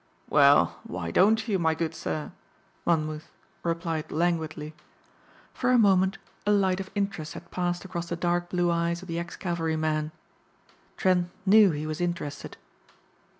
[0.31, 2.31] "Well, why don't you, my good sir?"
[2.87, 3.29] Monmouth
[3.61, 4.73] replied languidly.
[5.53, 9.07] For a moment a light of interest had passed across the dark blue eyes of
[9.07, 10.11] the ex cavalryman.
[10.97, 12.57] Trent knew he was interested.